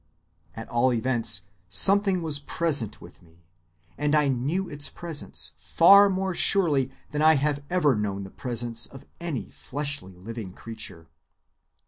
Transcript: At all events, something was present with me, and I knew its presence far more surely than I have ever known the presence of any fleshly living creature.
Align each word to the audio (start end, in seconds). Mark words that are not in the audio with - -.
At 0.55 0.67
all 0.67 0.91
events, 0.91 1.41
something 1.69 2.23
was 2.23 2.39
present 2.39 3.01
with 3.01 3.21
me, 3.21 3.45
and 3.99 4.15
I 4.15 4.29
knew 4.29 4.67
its 4.67 4.89
presence 4.89 5.53
far 5.57 6.09
more 6.09 6.33
surely 6.33 6.89
than 7.11 7.21
I 7.21 7.35
have 7.35 7.63
ever 7.69 7.95
known 7.95 8.23
the 8.23 8.31
presence 8.31 8.87
of 8.87 9.05
any 9.19 9.51
fleshly 9.51 10.15
living 10.15 10.53
creature. 10.53 11.05